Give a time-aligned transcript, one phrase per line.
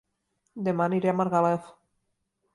[0.69, 1.71] Dema aniré a Margalef